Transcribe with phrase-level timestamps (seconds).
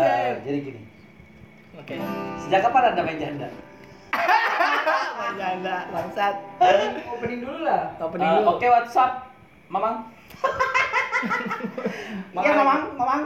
[0.00, 0.80] Eh, jadi gini.
[1.76, 1.94] Oke.
[2.40, 3.48] Sejak kapan anda main janda?
[5.20, 6.34] Main janda, bangsat.
[7.08, 7.94] Opening dulu lah.
[7.96, 8.48] Opening Eh, dulu.
[8.50, 9.12] Oke WhatsApp,
[9.68, 9.96] Mamang.
[12.32, 13.20] Iya Mamang, Mamang.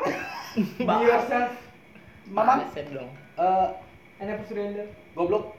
[1.06, 1.50] Yourself.
[2.26, 2.58] Mamang.
[2.70, 3.10] Set dong.
[3.36, 3.68] Eh,
[4.16, 4.86] And never surrender.
[5.14, 5.54] goblok.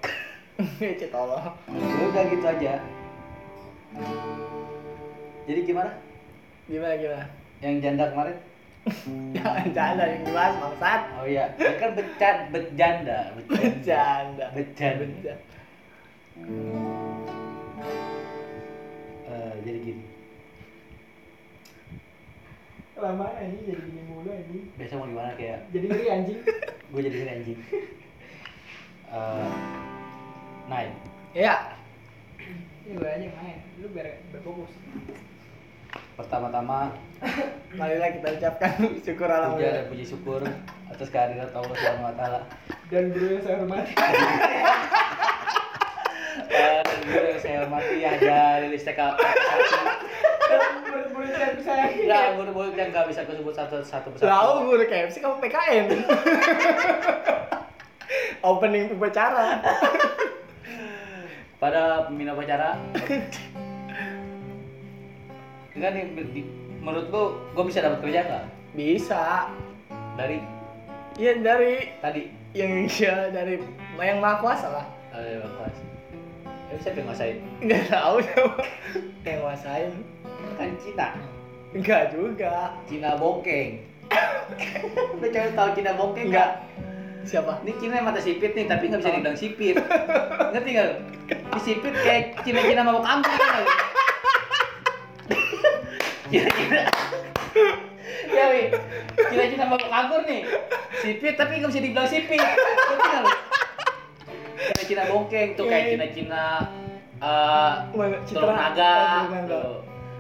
[0.77, 1.51] Cet tolong.
[1.67, 2.73] Ya udah gitu aja.
[5.45, 5.91] Jadi gimana?
[6.65, 7.25] Gimana gimana?
[7.59, 8.35] Yang janda kemarin?
[9.33, 11.01] Jangan janda yang dibahas bangsat.
[11.17, 14.45] Oh iya, ya kan becan, berjanda, Bercanda.
[14.53, 15.33] Bercanda.
[19.25, 20.05] Eh, jadi gini.
[22.95, 24.69] Lama ini jadi gini mulu ini.
[24.77, 26.39] Besok mau gimana kayak Jadi ngeri anjing.
[26.93, 27.59] gue jadi ngeri anjing.
[29.09, 29.49] Eh,
[30.69, 30.93] Nine.
[31.33, 31.73] Ya.
[32.85, 33.59] Ini yang main.
[33.81, 34.69] Lu biar berfokus.
[36.15, 36.91] Pertama-tama
[37.79, 38.71] Marilah kita ucapkan
[39.03, 39.85] syukur puja dan alhamdulillah.
[39.91, 40.41] puji syukur
[40.87, 42.39] atas kehadiran Allah Subhanahu wa taala.
[42.87, 43.91] Dan guru yang saya hormati.
[46.55, 48.99] Dan guru yang saya hormati Yahya Lilis TK
[50.45, 51.85] Dan murid-murid saya saya.
[51.99, 54.29] Ya, murid-murid yang gak bisa kusebut satu-satu persatu.
[54.29, 55.85] Tahu guru KFC kamu PKN.
[58.55, 59.59] Opening upacara.
[61.57, 62.77] Pada pembina upacara.
[65.75, 69.51] Enggak nih, di- menurut lu, gue bisa dapat kerja nggak Bisa.
[70.15, 70.39] dari
[71.15, 72.23] Iya dari tadi?
[72.51, 73.59] yang ya dari
[73.97, 74.85] yang maha kuasa lah.
[75.11, 75.77] Ada yang kelas.
[76.65, 77.35] Ya siapa yang?
[77.59, 78.55] Enggak tahu siapa
[79.25, 79.91] yang nguasain.
[80.55, 81.07] Kan Cina.
[81.71, 82.55] Enggak juga.
[82.85, 83.83] Cina bongkeng.
[85.19, 86.51] Lu cewek tahu Cina bongkeng Enggak.
[86.51, 86.51] nggak?
[87.25, 87.53] Siapa?
[87.63, 89.75] Ini Cina yang mata sipit nih, tapi nggak bisa dibilang sipit.
[90.51, 90.89] Ngerti nggak?
[91.65, 93.63] sipit kayak Cina-Cina mabuk anggur kan?
[96.35, 96.83] Cina-Cina.
[98.27, 98.75] Ya, Wi.
[99.15, 100.43] Cina-Cina mabuk anggur nih.
[100.99, 102.43] Sipit tapi nggak bisa dibilang sipit.
[104.59, 106.67] Cina-Cina bongkeng tuh kayak Cina-Cina
[107.95, 108.19] Mana?
[108.27, 109.23] Telur naga.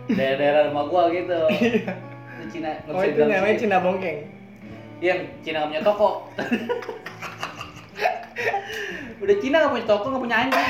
[0.05, 1.39] Daerah-daerah rumah gua gitu.
[1.51, 3.57] Itu Cina Oh itu namanya.
[3.59, 4.31] Cina bongkeng.
[5.03, 6.09] Yang Cina nggak punya toko.
[9.23, 10.67] Udah Cina nggak punya toko, nggak punya anjing.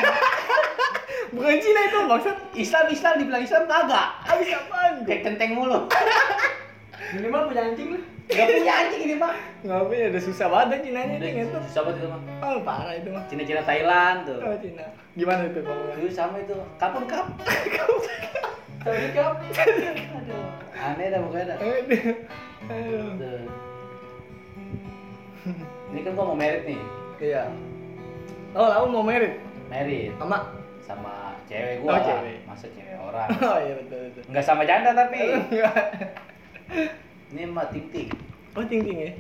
[1.34, 2.36] Bukan Cina itu maksud.
[2.53, 4.08] Islam Islam dibilang Islam kagak.
[4.30, 4.94] Abis apaan?
[5.08, 5.90] Kayak kenteng mulu.
[7.16, 8.00] Minimal punya anjing lu.
[8.25, 9.38] Gak punya anjing ini mah.
[9.62, 11.62] Ngapain udah susah banget Cina nya Udah, itu ngentot.
[11.69, 12.22] Susah banget itu mah.
[12.41, 13.24] Oh parah itu mah.
[13.30, 14.40] Cina Cina Thailand tuh.
[14.41, 14.85] Oh Cina.
[15.16, 15.80] Gimana itu bang?
[15.96, 16.58] Dulu sama itu.
[16.81, 17.30] Kapun kap.
[18.81, 19.38] Sorry kap.
[19.41, 20.46] Aduh.
[20.75, 21.58] Aneh dah pokoknya dah.
[21.62, 23.06] Aduh.
[23.22, 23.44] Tuh.
[25.94, 26.81] Ini kan gua mau merit nih.
[27.22, 27.53] Iya.
[28.58, 29.38] Oh lalu mau merit
[29.69, 30.50] Merit sama?
[30.85, 31.97] Sama cewek gua.
[31.97, 32.38] Oh, cewek.
[32.46, 33.29] Masa cewek orang.
[33.50, 34.23] Oh iya betul betul.
[34.29, 35.19] Enggak sama janda tapi.
[35.34, 35.75] Enggak.
[37.34, 38.09] Ini mah ting ting.
[38.53, 39.12] Oh ting ting ya?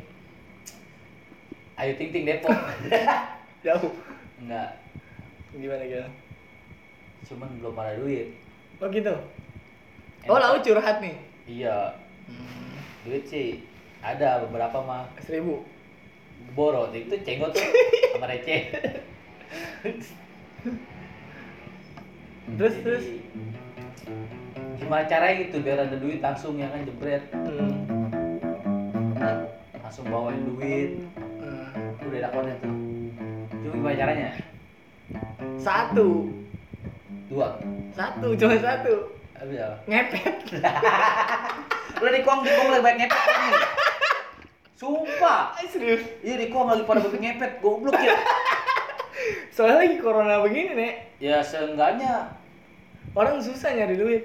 [1.81, 2.53] Ayo ting ting Depok.
[3.65, 3.91] Jauh.
[4.37, 4.77] Enggak.
[5.57, 6.09] Gimana gimana?
[7.25, 8.29] Cuman belum ada duit.
[8.77, 9.15] Oh gitu.
[10.29, 11.17] Oh lalu curhat nih.
[11.45, 11.93] Iya,
[13.05, 13.61] duit sih
[14.01, 15.61] ada beberapa mah Seribu.
[16.53, 17.57] borot itu cenggot
[18.13, 18.69] sama receh.
[22.47, 23.05] Terus Jadi, terus.
[24.77, 27.73] Gimana caranya gitu biar ada duit langsung ya kan jebret Hmm.
[29.79, 31.97] langsung bawain duit Hmm.
[31.99, 32.73] udah banget tuh
[33.59, 34.29] cuma gimana caranya
[35.57, 36.29] Satu.
[37.25, 37.57] dua
[37.91, 38.93] Satu cuma satu.
[39.33, 40.35] habis apa Ngepet.
[42.03, 43.53] lo di kuang di kuang lagi banyak ngepet kan nih
[44.75, 46.03] sumpah serius.
[46.21, 48.13] iya di kuang lagi pada banyak ngepet goblok ya
[49.49, 50.93] Soalnya lagi corona begini nek.
[51.17, 52.34] ya seenggaknya
[53.13, 54.23] Orang susah nyari duit.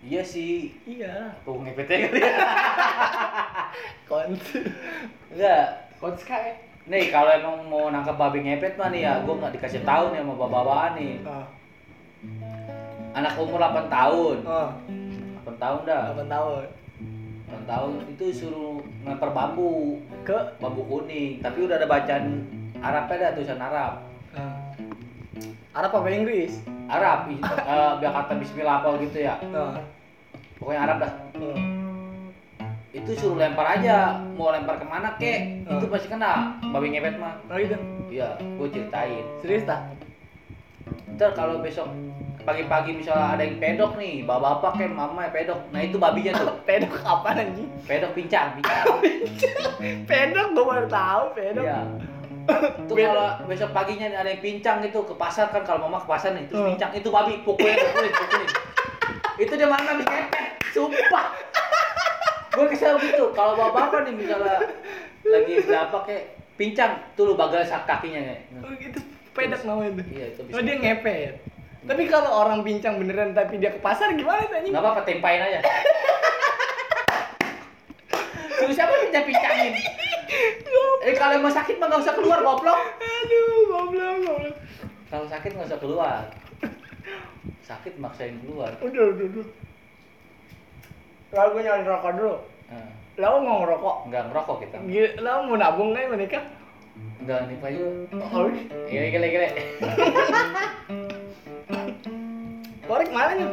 [0.00, 1.28] iya sih Iya.
[1.42, 2.32] tuh ngepetnya kali ya
[4.08, 4.32] Kont.
[5.28, 5.64] enggak
[5.96, 6.54] Kotska ya.
[6.86, 10.24] nih kalau emang mau nangkap babi ngepet mah nih ya gue nggak dikasih tahu nih
[10.24, 11.44] sama bapak-bapak nih Oh.
[13.12, 14.68] anak umur 8 tahun Oh.
[15.42, 16.64] 8 tahun dah 8 tahun.
[17.46, 22.40] 8 tahun itu suruh ngelempar bambu Ke bambu kuning tapi udah ada bacaan
[22.78, 24.00] Arabnya ada tulisan Arab
[24.32, 24.56] Ah.
[25.72, 26.64] Arab apa Inggris?
[26.90, 27.38] Arab eh,
[27.96, 29.74] biar kata Bismillah apa gitu ya Oh.
[30.56, 31.58] pokoknya Arab dah Oh.
[32.90, 35.78] itu suruh lempar aja mau lempar ke mana kek Oh.
[35.78, 36.32] itu pasti kena
[36.66, 37.78] babi ngepet mah Oh gitu.
[38.08, 39.86] iya gue ceritain Serius tak?
[41.10, 41.86] ntar kalau besok
[42.40, 46.56] pagi-pagi misalnya ada yang pedok nih bapak-bapak kayak mama ya pedok nah itu babinya tuh
[46.66, 47.68] Pedok apa anjing?
[47.84, 48.84] pedok pincang pincang
[50.10, 51.62] Pedok gua baru tahu pedok.
[51.62, 51.80] iya
[52.80, 56.34] itu kalau besok paginya ada yang pincang gitu ke pasar kan kalau mama ke pasar
[56.34, 56.68] nih terus Hmm.
[56.74, 58.50] pincang itu babi pukulin pukulin pukulin
[59.36, 61.26] itu dia mana babi ngepet sumpah
[62.50, 64.58] gue kesel gitu kalau bapak-bapak nih misalnya
[65.22, 66.24] lagi berapa kayak
[66.54, 68.42] pincang tuh lu bagal sak kakinya kayak.
[68.60, 69.00] Oh, itu
[69.32, 70.06] pedak namanya tuh.
[70.12, 70.52] Iya, itu bisa.
[70.52, 71.34] Oh, dia ngepet.
[71.88, 74.68] Tapi kalau orang pincang beneran tapi dia ke pasar gimana tuh anjing?
[74.68, 75.64] Nggak apa-apa tempain aja.
[78.60, 79.72] Terus siapa yang pincang-pincangin?
[81.00, 82.80] Eh kalau mau sakit mah nggak usah keluar goblok.
[83.00, 84.56] Aduh, goblok, goblok.
[85.06, 86.22] Kalau sakit nggak usah keluar.
[87.62, 88.70] Sakit maksain keluar.
[88.78, 89.46] Udah, udah, udah.
[91.30, 92.34] Lalu gue nyari rokok dulu.
[92.68, 93.96] Nah, Lalu mau ngerokok.
[94.08, 94.76] nggak ngerokok kita.
[94.82, 96.44] Gila, lalu mau nabung nggak mau nikah?
[97.20, 97.70] Nggak nih Pak.
[98.32, 98.48] Oh,
[98.88, 99.48] Gile gile gile.
[102.84, 103.48] korek mana nih?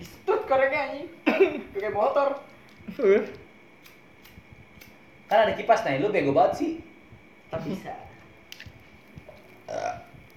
[0.00, 1.08] Stut koreknya anjing.
[1.76, 2.28] Pakai motor.
[5.28, 6.72] Kan ada kipas nih, lu bego banget sih.
[7.48, 7.92] Tak bisa.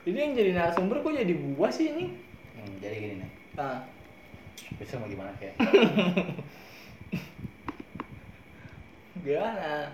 [0.02, 2.06] Ini yang jadi narasumber kok jadi buah sih ini?
[2.58, 3.32] Hmm, jadi gini nih.
[3.56, 3.80] Ah,
[4.76, 5.56] Besok mau gimana kayak?
[9.22, 9.92] gimana?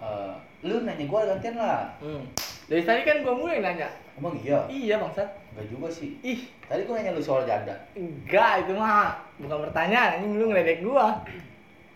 [0.00, 0.32] Eh,
[0.62, 1.88] lu nanya gua gantian lah.
[1.98, 2.22] Hmm.
[2.68, 3.88] Dari tadi kan gua mulai nanya.
[4.14, 4.68] Emang iya?
[4.68, 5.28] Iya bangsat.
[5.56, 6.20] Enggak juga sih.
[6.20, 7.72] Ih, Tadi gua nanya lu soal janda.
[7.96, 11.24] enggak itu mah bukan pertanyaan, ini lu ngeledek gua.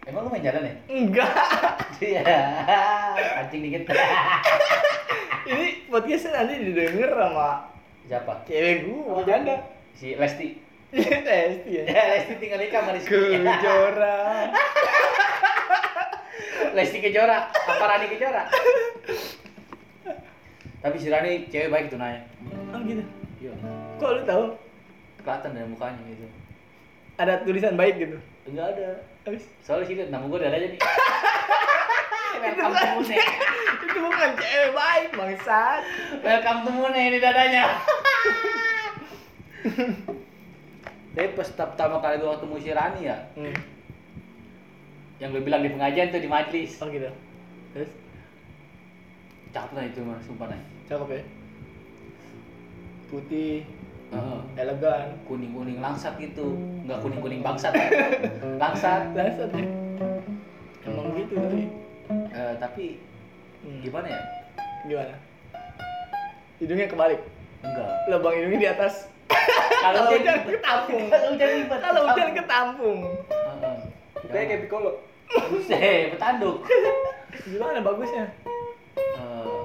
[0.05, 0.75] Emang lu main janda nih?
[0.93, 1.33] Enggak.
[2.05, 2.21] Iya.
[3.41, 3.89] Anjing dikit.
[5.49, 7.71] ini podcastnya nanti didengar sama
[8.05, 8.45] Siapa?
[8.45, 9.01] cewek gua.
[9.09, 9.57] Sama janda.
[9.97, 10.61] Si Lesti.
[10.93, 11.83] Testi ya.
[11.89, 13.17] Ya, Lesti tinggal nikah sama Rizky.
[13.41, 14.19] Kejora.
[16.77, 18.43] Lesti Kejora, apa Rani Kejora?
[20.85, 22.27] Tapi si Rani cewek baik tuh nanya.
[22.75, 23.01] Oh gitu.
[23.41, 23.53] Iya.
[23.97, 24.45] Kok lu tahu?
[25.25, 26.27] Kelihatan dari mukanya gitu.
[27.17, 28.19] Ada tulisan baik gitu.
[28.45, 29.14] Enggak ada.
[29.65, 30.77] Soalnya sih nama gue ada aja nih.
[32.45, 33.17] Welcome to Mune.
[33.85, 35.81] itu bukan cewek baik bangsat.
[36.21, 37.65] Welcome to Mune ini dadanya.
[41.15, 43.55] Tapi pas pertama kali gue ketemu si Rani ya, Hmm.
[45.17, 46.77] yang gue bilang di pengajian tuh di majlis.
[46.83, 47.09] Oh gitu.
[47.73, 47.91] Terus
[49.55, 50.59] Cakep lah itu mah, sumpah nih.
[50.85, 51.23] cakep ya.
[53.07, 53.63] Putih,
[54.15, 54.39] Heeh.
[54.57, 55.07] elegan.
[55.27, 56.55] Kuning-kuning langsat gitu.
[56.87, 57.75] Enggak kuning-kuning bangsat.
[58.57, 59.11] langsat.
[59.13, 59.67] Langsat ya.
[60.85, 61.63] Emang gitu tapi.
[62.31, 62.85] Eh, tapi
[63.65, 63.81] Hmm.
[63.81, 64.21] gimana ya?
[64.85, 65.15] Gimana?
[66.61, 67.21] Hidungnya kebalik.
[67.65, 67.91] Enggak.
[68.07, 68.95] Lubang hidungnya di atas.
[69.81, 71.03] Kalau hujan ketampung.
[71.09, 71.49] Kalau hujan.
[71.69, 72.99] Kalau hujan ketampung.
[73.33, 73.77] Heeh.
[74.29, 74.93] Kayak kayak Piccolo.
[75.49, 76.63] Buset, petanduk.
[77.43, 78.29] Gimana bagusnya?
[78.97, 79.59] Eh,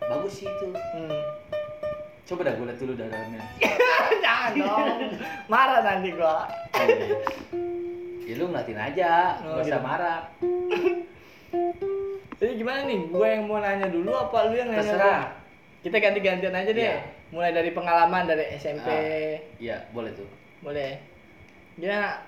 [0.00, 0.66] bagus sih itu.
[0.72, 1.12] Hmm.
[2.26, 3.40] Coba dah gue liat dulu dalamnya.
[4.24, 4.98] Jangan dong.
[5.46, 6.50] Marah nanti gua.
[8.26, 9.86] ya lu ngeliatin aja, Oh, gak usah gitu.
[9.86, 10.20] marah.
[12.42, 13.00] Jadi gimana nih?
[13.14, 14.82] Gua yang mau nanya dulu apa lu yang nanya?
[14.82, 15.22] Terserah.
[15.86, 16.82] Kita ganti-gantian aja deh.
[16.82, 16.98] Iya.
[17.30, 18.86] Mulai dari pengalaman dari SMP.
[18.90, 19.38] Ah.
[19.62, 20.26] Iya, boleh tuh.
[20.66, 20.98] Boleh.
[21.78, 22.26] Ya,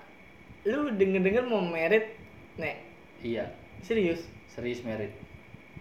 [0.63, 2.15] lu denger-denger mau merit,
[2.55, 2.79] Nek.
[3.19, 3.51] Iya,
[3.83, 4.23] Serius?
[4.47, 5.11] serius merit.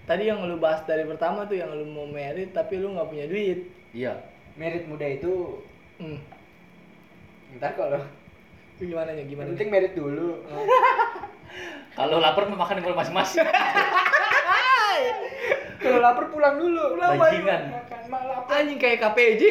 [0.08, 3.28] Tadi yang lu bahas dari pertama tuh yang lu mau merit tapi lu nggak punya
[3.28, 3.68] duit.
[3.92, 4.16] Iya.
[4.56, 5.60] Merit muda itu
[5.98, 6.16] Hmm.
[7.54, 8.00] ntar kalau
[8.74, 9.22] Itu gimana ya?
[9.22, 9.50] Gimana?
[9.52, 10.38] penting merit dulu.
[11.98, 13.42] Kalau lapar mau makan di rumah masing-masing.
[15.78, 16.94] Kalau lapar pulang dulu.
[16.94, 17.62] Pulang, Bajingan.
[17.70, 18.40] Makan malam.
[18.46, 19.42] Anjing kayak KPJ.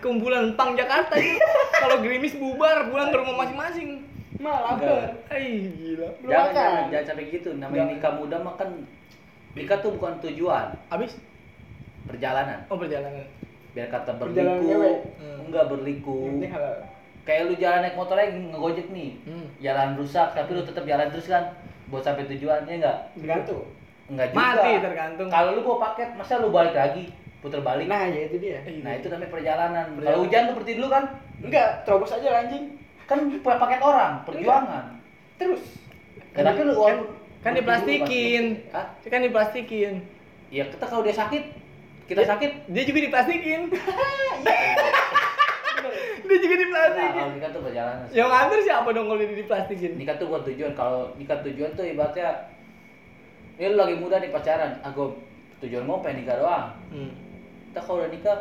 [0.00, 1.36] Kumpulan pang Jakarta itu.
[1.72, 4.08] Kalau gerimis bubar pulang ke rumah masing-masing.
[4.36, 4.76] Malam.
[4.76, 5.08] Enggak.
[5.28, 6.08] Ay, gila.
[6.20, 6.56] Belum Jangan, makan.
[6.56, 7.50] jangan, jangan sampai gitu.
[7.56, 8.54] Namanya nikah muda mah
[9.56, 11.16] nikah tuh bukan tujuan, Abis?
[12.04, 12.60] perjalanan.
[12.68, 13.24] Oh perjalanan.
[13.72, 14.92] Biar kata berliku, ngewe.
[15.18, 15.38] Hmm.
[15.48, 16.16] enggak Yang berliku.
[16.30, 16.76] penting halal.
[17.26, 19.10] Kayak lu jalan naik motor lagi ngegojek nih.
[19.26, 19.46] Hmm.
[19.58, 21.44] Jalan rusak tapi lu tetap jalan terus kan
[21.88, 22.98] buat sampai tujuannya enggak?
[23.18, 23.64] Tergantung.
[24.06, 24.38] Enggak juga.
[24.38, 25.28] Mati tergantung.
[25.28, 27.10] Kalau lu bawa paket, masa lu balik lagi,
[27.42, 27.90] puter balik?
[27.90, 28.62] Nah, ya itu dia.
[28.62, 29.84] Nah itu namanya perjalanan.
[29.92, 30.06] Perjalanan.
[30.06, 31.04] Kalau hujan lu seperti dulu kan,
[31.36, 32.64] Enggak, terobos aja lah, anjing.
[33.06, 34.84] kan punya paket orang, perjuangan.
[35.38, 35.62] Terus.
[36.32, 36.96] Ya, tapi lu kan,
[37.46, 38.44] kan diplastikin.
[38.68, 38.86] kan.
[39.04, 39.92] Kan diplastikin.
[40.48, 41.42] Ya kita kalau dia sakit,
[42.04, 42.50] kita Dia- sakit.
[42.66, 43.60] Dia juga diplastikin.
[46.26, 47.12] dia juga Nah, diplastikin.
[47.14, 48.06] kalau nikah tuh perjalanan.
[48.10, 49.92] Yang nganter siapa dong kalau dia diplastikin?
[49.94, 50.72] Nikah tuh bukan tujuan.
[50.72, 52.28] Kalau nikah tujuan tuh ibaratnya,
[53.54, 55.14] ini lu lagi muda nih pacaran, aku
[55.60, 56.66] tujuan mau pengen nikah doang.
[56.90, 57.10] Hmm.
[57.70, 58.36] Kita kalau udah nikah,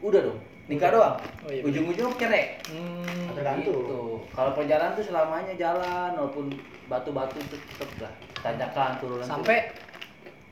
[0.00, 1.16] udah dong, nikah doang.
[1.44, 1.62] Oh, iya.
[1.64, 2.60] Ujung-ujung cerai.
[2.68, 3.32] Hmm.
[3.32, 3.80] Tergantung.
[3.82, 4.00] Gitu.
[4.36, 6.52] Kalau perjalanan tuh selamanya jalan, walaupun
[6.86, 8.12] batu-batu itu tetep lah
[8.44, 9.32] tanjakan turunan tuh.
[9.32, 9.72] Sampai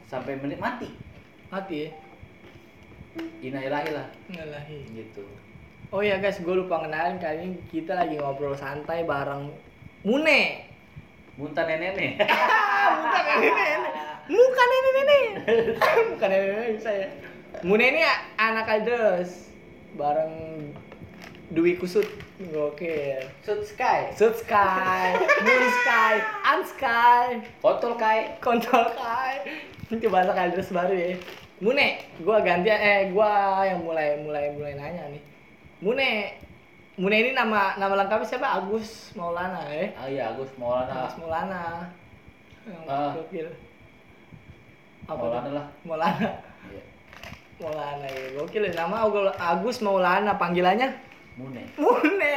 [0.09, 0.89] sampai menit mati.
[1.47, 1.91] mati ya.
[3.41, 4.79] Ina ilahi lah Ngalahi.
[4.93, 5.25] gitu.
[5.95, 9.49] Oh iya guys, gue lupa kenalin kali ini kita lagi ngobrol santai bareng
[10.03, 10.67] Mune.
[11.39, 12.19] Muntah nenek-nenek.
[12.27, 13.83] Bukan nenek-nenek.
[14.33, 15.33] Bukan nenek-nenek.
[16.13, 17.09] Bukan nenek-nenek bisa ya.
[17.63, 18.03] Mune ini
[18.37, 19.46] anak Aldros
[19.97, 20.33] bareng
[21.51, 22.07] Dwi Kusut.
[22.37, 23.23] Gokil.
[23.41, 24.13] Shoot Sky.
[24.13, 27.25] Sud Sky, Moon Sky, Un Sky,
[27.65, 28.37] Kontol Kai.
[28.45, 29.33] Kontrol Sky.
[29.89, 31.17] Itu bahasa kalian baru ya.
[31.57, 35.23] Mune, gua ganti eh gua yang mulai mulai mulai nanya nih.
[35.81, 36.37] Mune,
[37.01, 38.61] Mune ini nama nama lengkapnya siapa?
[38.61, 39.89] Agus Maulana ya.
[39.97, 40.93] Ah iya Agus Maulana.
[40.93, 41.89] Agus Maulana.
[42.69, 43.13] Yang Ah.
[43.17, 43.49] gokil.
[45.09, 45.67] Apa Maulana lah.
[45.89, 46.29] Maulana.
[46.69, 46.83] Iya.
[47.61, 48.23] Maulana ya.
[48.37, 48.73] Gokil ya.
[48.85, 49.09] nama
[49.41, 50.93] Agus Maulana panggilannya
[51.37, 51.69] Mune.
[51.77, 52.37] Mune,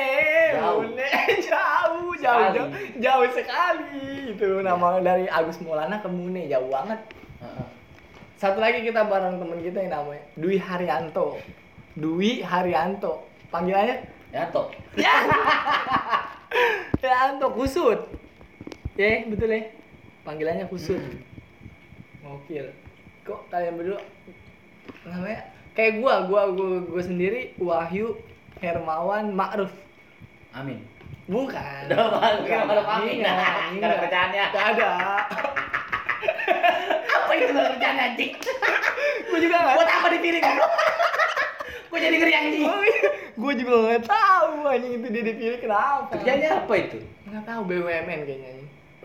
[0.59, 0.83] Jauh.
[0.83, 1.07] Mune,
[1.47, 2.55] jauh, jauh, Sekali.
[2.59, 4.35] jauh, jauh sekali.
[4.35, 6.99] Itu nama dari Agus Maulana ke Mune, jauh banget.
[8.35, 11.39] Satu lagi kita bareng temen kita yang namanya Dwi Haryanto.
[11.95, 13.23] Dwi Haryanto.
[13.51, 14.03] Panggilannya
[14.35, 14.71] Yanto.
[14.99, 15.11] ya.
[17.03, 17.99] Haryanto Kusut.
[18.99, 19.63] Ya, betul ya.
[20.27, 20.99] Panggilannya Kusut.
[22.19, 22.67] Gokil.
[23.23, 23.99] Kok kalian berdua
[25.05, 25.41] namanya
[25.73, 28.17] kayak gua, gua, gua, gua sendiri Wahyu
[28.59, 29.71] Hermawan Ma'ruf.
[30.51, 30.83] Amin.
[31.29, 31.81] Bukan.
[31.87, 32.43] Udah.
[32.43, 33.21] Kira Ma'ruf Amin.
[33.21, 34.43] Nggak ada kerjaannya.
[34.51, 34.89] Nggak ada.
[37.07, 38.31] Apa itu nggak kerjaan anjing?
[39.29, 40.41] Gua juga nggak Buat apa dipilih?
[41.89, 42.65] Gue jadi ngeri anjing.
[42.69, 43.09] Oh, iya.
[43.33, 46.13] Gua juga nggak tahu anjing itu dia dipilih kenapa.
[46.13, 46.97] Kerjanya apa itu?
[47.25, 48.51] Nggak tahu BUMN kayaknya.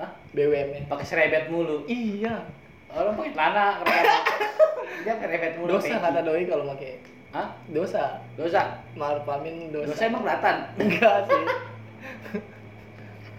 [0.01, 0.11] Hah?
[0.37, 0.83] BUMN.
[0.93, 1.87] Pakai serebet mulu.
[1.89, 2.45] Iya.
[2.95, 4.05] Orang pakai celana keren.
[5.05, 5.71] Dia pakai serebet mulu.
[5.77, 6.93] Dosa kata doi kalau pakai
[7.35, 7.49] Hah?
[7.75, 8.23] dosa.
[8.39, 8.79] Dosa.
[8.95, 9.91] Maruf Amin dosa.
[9.91, 10.57] Dosa emang kelihatan.
[10.83, 11.45] enggak sih.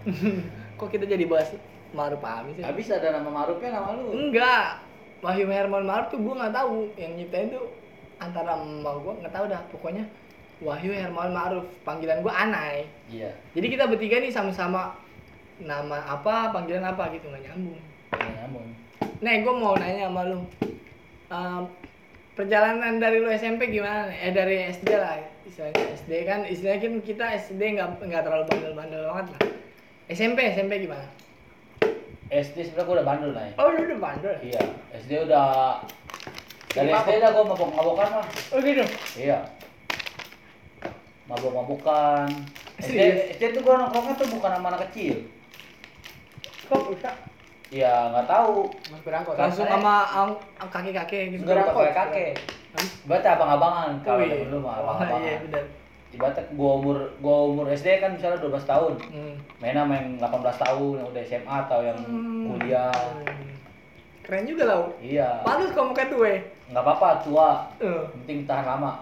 [0.78, 1.56] Kok kita jadi bahas
[1.96, 2.62] Maruf Amin sih?
[2.62, 4.12] Habis ada nama Marufnya nama lu.
[4.12, 4.84] Enggak.
[5.24, 6.92] Wahyu Herman Maruf tuh gua nggak tahu.
[7.00, 7.64] Yang nyiptain tuh
[8.20, 9.60] antara emak gua nggak tahu dah.
[9.72, 10.04] Pokoknya
[10.60, 11.64] Wahyu Herman Maruf.
[11.88, 12.84] Panggilan gua Anai.
[13.08, 13.32] Iya.
[13.56, 14.92] Jadi kita bertiga nih sama-sama
[15.56, 17.80] nama apa, panggilan apa gitu nggak nyambung.
[18.12, 18.68] Iya, nyambung.
[19.20, 20.44] Nih, gua mau nanya sama lu.
[21.32, 21.62] Ehm,
[22.36, 24.12] perjalanan dari lu SMP gimana?
[24.12, 25.16] Eh dari SD lah,
[25.48, 29.40] istilahnya SD kan, istilahnya kan kita SD nggak nggak terlalu bandel-bandel banget lah.
[30.12, 31.08] SMP, SMP gimana?
[32.26, 33.52] SD sebenarnya gue udah bandel nih.
[33.56, 34.34] Oh, lu udah bandel.
[34.42, 34.62] Iya.
[34.98, 35.46] SD udah
[36.74, 37.06] dari Mabok.
[37.06, 38.26] SD dah gue mabok-mabokan lah.
[38.52, 38.84] Oh gitu.
[39.16, 39.38] Iya.
[41.30, 42.28] Mabok-mabokan.
[42.82, 42.98] SD?
[43.38, 45.24] SD tuh gue nongkrongnya tuh bukan sama anak kecil.
[46.66, 47.10] Kok bisa?
[47.68, 48.70] Ya nggak tahu.
[48.88, 49.34] Mas berangkot.
[49.34, 51.42] Langsung sama ang- ang- kakek-kakek gitu.
[51.42, 52.30] Enggak pakai kakek.
[53.02, 54.28] Ibaratnya abang-abangan kalau Wih.
[54.28, 55.24] zaman dulu mah Oh, abang-abangan.
[55.24, 55.64] iya benar.
[56.08, 58.92] Ibaratnya gua umur gua umur SD kan misalnya 12 tahun.
[59.10, 59.34] Hmm.
[59.58, 62.52] Mainnya main 18 tahun yang udah SMA atau yang Hmm.
[62.52, 62.92] kuliah.
[64.22, 64.78] Keren juga lah.
[64.98, 65.28] Iya.
[65.40, 66.38] Pantes kamu kayak tuh, eh.
[66.66, 67.50] Nggak apa-apa tua.
[67.78, 68.02] Eh.
[68.12, 68.98] Penting tahan lama.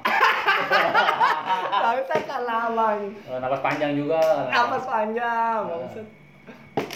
[1.74, 3.12] Tapi saya kan lama nih.
[3.26, 4.20] Eh, Napas panjang juga.
[4.48, 5.80] Napas panjang, Nah.
[5.82, 6.06] maksud.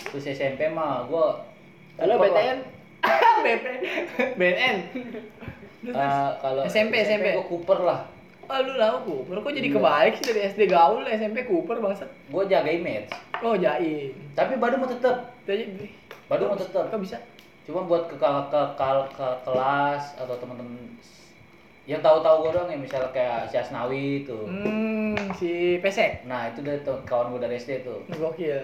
[0.08, 1.36] Terus SMP mah gua
[1.98, 2.14] Halo.
[2.16, 2.58] BTN.
[3.40, 3.64] BP.
[4.34, 4.76] BNN.
[5.84, 7.34] Eh, kalau SMP, SMP.
[7.34, 8.00] gua Cooper lah.
[8.44, 9.34] Oh, lu lah Cooper.
[9.36, 9.76] Kok jadi Iya.
[9.76, 12.06] kebalik sih dari SD gaul SMP Cooper bangsat?
[12.28, 13.10] Gua jaga image.
[13.38, 14.14] Oh, jaim.
[14.32, 15.16] Tapi Badung mau tetep.
[15.44, 15.90] Jadi
[16.26, 16.86] Badung mau tetep.
[16.86, 17.18] Kok bisa?
[17.62, 20.88] Cuma buat ke ke, ke, ke- ke kelas atau teman-teman
[21.84, 24.36] yang tahu-tahu gue doang ya misalnya kayak si Asnawi itu.
[24.38, 26.20] Hmm, si Pesek.
[26.24, 28.04] Nah itu dari kawan gue dari SD tuh.
[28.10, 28.60] Gokil.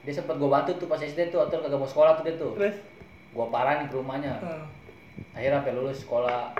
[0.00, 2.52] Dia sempet gue bantu tuh pas SD tuh atau kagak mau sekolah tuh dia tuh.
[2.54, 2.76] Terus
[3.30, 4.34] Gue parahin ke rumahnya.
[4.36, 4.64] hmm,
[5.30, 6.50] Akhirnya sampai lulus sekolah.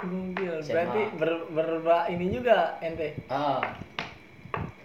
[0.61, 0.71] SMA.
[0.71, 3.17] Berarti ber, ber, ber- ini juga ente.
[3.27, 3.59] Ah.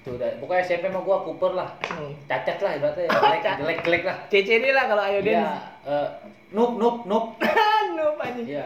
[0.01, 0.37] Tuh udah.
[0.37, 1.69] Pokoknya SMP mah gue Cooper lah.
[1.83, 2.13] Hmm.
[2.25, 3.05] Cacat lah ibaratnya.
[3.13, 4.17] Jelek, jelek, jelek lah.
[4.27, 5.29] CCD lah kalau ayo Iya.
[5.45, 5.61] dance.
[5.85, 6.07] eh,
[6.51, 7.25] noob, noob, noob.
[7.95, 8.47] Noob anjing.
[8.49, 8.65] Iya.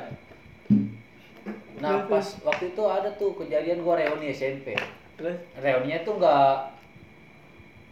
[1.78, 4.76] Nah pas waktu itu ada tuh kejadian gue reuni SMP.
[5.16, 6.56] Terus reuninya tuh nggak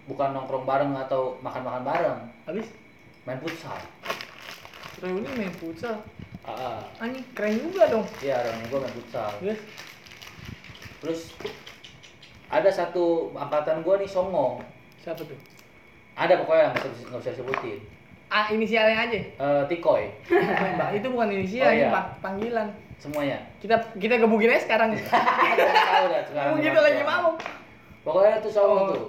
[0.07, 2.67] bukan nongkrong bareng atau makan-makan bareng habis
[3.23, 3.75] main futsal
[4.97, 5.99] reuni main futsal.
[6.41, 8.05] ah Anjing keren juga dong.
[8.17, 9.59] iya reuni gue main futsal Terus
[10.97, 11.21] terus
[12.47, 14.63] ada satu angkatan gue nih songong
[14.97, 15.37] siapa tuh?
[16.15, 17.79] ada pokoknya nggak bisa nggak bisa disebutin
[18.27, 19.19] Ah, inisialnya aja.
[19.39, 21.87] Eh, tikoy Mbak, itu bukan inisial, Oh, iya.
[21.87, 22.67] pa- panggilan.
[22.97, 24.91] semuanya Kita kita gebukin aja sekarang.
[24.99, 27.39] tahu dah sekarang gitu lagi mau.
[28.03, 28.91] pokoknya tuh songong Oh.
[28.91, 29.03] tuh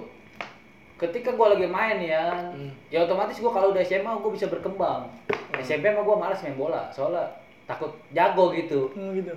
[0.98, 2.70] ketika gue lagi main ya Hmm.
[2.88, 5.58] ya otomatis gue kalau udah SMA gue bisa berkembang Hmm.
[5.58, 7.24] SMP mah gue malas main bola soalnya
[7.64, 9.32] takut jago gitu Oh, gitu.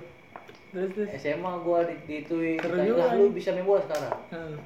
[0.70, 1.08] Terus terus.
[1.14, 4.56] SMA gua di ditui Seru ditanya, juga "Lah, nih." lu bisa main bola sekarang Hmm.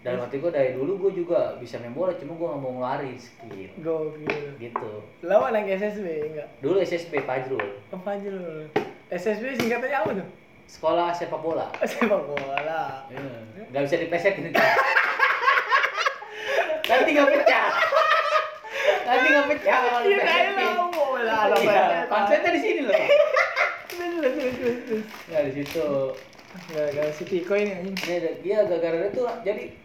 [0.00, 3.16] dalam hati gua dari dulu gua juga bisa main bola cuma gua nggak mau ngeluarin
[3.16, 4.48] skill Gokil.
[4.56, 4.90] gitu
[5.22, 6.48] Lawan anak SSB enggak?
[6.58, 7.60] dulu SSB Fajrul
[7.92, 8.64] aja lu?
[9.06, 10.28] SSB singkatannya apa tuh?
[10.66, 13.04] sekolah sepak bola Sepak bola.
[13.06, 13.66] Iya.
[13.68, 14.56] nggak bisa diplesetin itu
[16.86, 17.68] nanti nggak pecah
[19.06, 21.38] nanti nggak pecah kalau lah bola.
[21.58, 22.94] Iya, konsepnya di sini loh
[25.30, 25.86] ya di situ
[26.72, 27.96] Gara-gara si Tiko ini anjing.
[28.40, 29.76] Dia, gara-gara itu jadi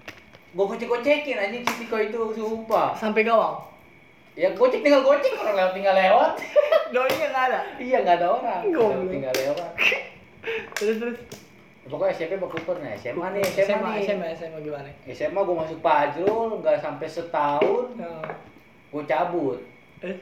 [0.52, 2.96] gue gocek-gocekin anjing si Tiko itu sumpah.
[2.96, 3.60] Sampai gawang.
[4.40, 6.32] Ya gocek tinggal gocek orang lewat tinggal lewat.
[6.96, 7.60] Doi nggak ada.
[7.76, 8.62] iya nggak ada orang.
[9.12, 9.72] Tinggal lewat.
[10.80, 11.20] Terus terus.
[11.82, 14.02] Pokoknya SMP berkuper nih, SMA nih, SMA, SMA, nih.
[14.06, 14.90] SMA, SMA gimana?
[15.08, 18.22] SMA gue masuk Pajrul, nggak sampai setahun, Nah.
[18.88, 19.58] gue cabut.
[20.00, 20.14] Eh.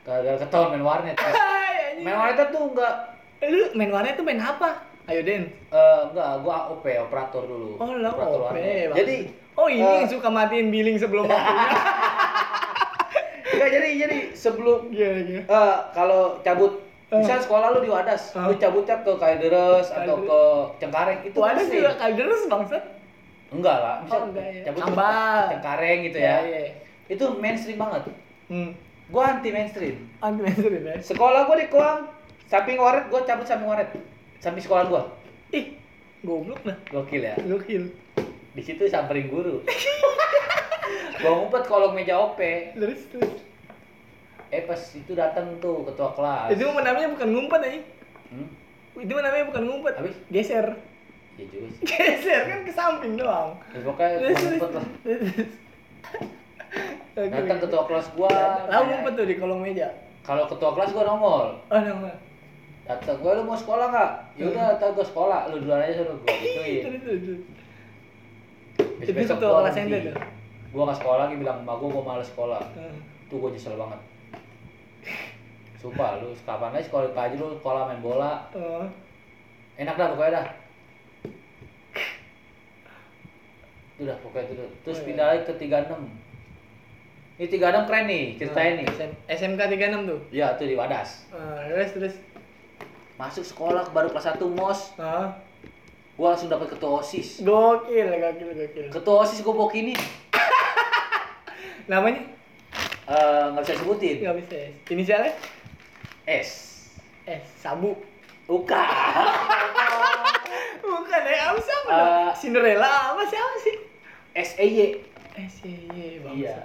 [0.00, 1.14] Gara-gara ketahuan main warnet.
[1.14, 2.04] Anjing.
[2.04, 2.94] main warnet tuh nggak,
[3.42, 4.86] Lu main warnet tuh main apa?
[5.06, 5.50] Ayo Den.
[5.66, 7.70] eh nggak, gue AOP, operator dulu.
[7.76, 8.46] Oh lo operator OP.
[8.46, 8.94] warnet.
[8.94, 9.16] Jadi,
[9.52, 11.68] Oh ini eh, yang suka matiin billing sebelum waktunya.
[13.50, 15.40] nggak jadi, jadi sebelum Iya iya.
[15.42, 16.89] Eh, kalau cabut, Eh.
[17.12, 18.44] Misal sekolah lu di Wadas, Eh.
[18.44, 20.40] lu cabutnya ke Kalideres atau ke
[20.78, 21.74] Cengkareng itu ada pasti.
[21.74, 22.84] juga kalderes bangsat.
[23.50, 24.62] Enggak lah, misal Oh, enggak ya.
[24.64, 25.06] cabut ke
[25.50, 26.36] Cengkareng gitu ya.
[26.40, 26.60] Iya.
[27.08, 28.02] Itu mainstream banget.
[28.46, 28.70] Hmm.
[29.08, 30.06] Gua anti mainstream.
[30.20, 30.94] Anti mainstream ya.
[31.02, 32.06] Sekolah gua di Kuang,
[32.46, 33.90] samping waret gua cabut samping waret.
[34.38, 35.02] Samping sekolah gua.
[35.50, 35.74] Ih,
[36.22, 36.78] goblok nah.
[36.88, 37.34] Gokil ya.
[37.36, 37.90] Gokil.
[38.52, 39.66] Di situ samperin guru.
[41.20, 42.38] gua ngumpet kolong meja OP.
[42.72, 43.42] Terus terus.
[44.50, 46.50] Eh pas itu datang tuh ketua kelas.
[46.50, 47.84] Itu mah namanya bukan ngumpet anjing.
[48.34, 48.48] Hmm?
[48.98, 49.94] Itu mah namanya bukan ngumpet.
[49.94, 50.16] Habis?
[50.34, 50.66] Geser.
[51.38, 51.82] Ya juga sih.
[51.86, 53.54] Geser kan ke samping doang.
[53.70, 54.86] Ya, pokoknya ngumpet lah.
[57.14, 58.34] Datang ketua kelas gua.
[58.66, 59.88] Lalu ngumpet tuh di kolong meja.
[60.26, 61.46] Kalau ketua kelas gua nongol.
[61.70, 62.10] Oh, nama.
[62.90, 64.10] Datang gua lu mau sekolah nggak?
[64.34, 65.40] Ya udah, ntar gua sekolah.
[65.54, 66.82] Lu duluan aja suruh gua gituin.
[66.82, 67.20] Terus terus.
[67.22, 67.42] terus.
[68.98, 70.14] Itu Besok-besok ketua kelas ente tuh.
[70.74, 72.62] Gua nggak sekolah lagi bilang emak gua gua males sekolah.
[72.74, 72.98] Hmm.
[73.30, 74.00] Tuh gua nyesel banget.
[75.80, 78.44] Sumpah lu kapan aja sekolah pagi lu sekolah main bola.
[78.52, 78.84] Oh.
[79.74, 80.46] Enak dah pokoknya dah.
[83.96, 84.64] Itu dah pokoknya itu.
[84.82, 85.06] Terus Oh, iya.
[85.08, 85.96] pindah lagi ke 36.
[87.40, 88.86] Ini 36 keren nih ceritain nih.
[88.90, 90.20] SM, SMK 36 tuh.
[90.28, 91.24] Ya tuh di Wadas.
[91.32, 92.14] Ah, terus terus.
[93.16, 94.80] Masuk sekolah baru kelas 1 MOS.
[94.96, 95.32] Ah,
[96.16, 97.40] Gua langsung dapat ketua OSIS.
[97.40, 98.86] gokil, gokil, gokil.
[98.92, 99.96] Ketua OSIS gua bawa kini.
[101.90, 102.20] Namanya?
[103.08, 104.20] Eh, nggak bisa sebutin.
[104.20, 104.54] Enggak bisa.
[104.54, 104.68] ya.
[104.92, 105.32] Inisialnya?
[106.26, 106.82] S.
[107.24, 107.96] Eh, Sabu.
[108.44, 108.76] Bukan.
[110.82, 111.88] Bukan ya, apa siapa?
[111.88, 112.34] Dong?
[112.34, 113.76] Cinderella apa siapa sih?
[114.34, 115.06] SEY.
[115.38, 116.34] Eh, sih, bang.
[116.34, 116.58] Iya.